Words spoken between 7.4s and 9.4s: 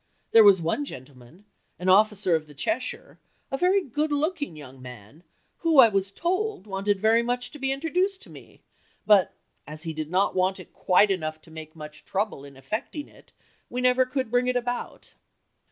to be introduced to me; but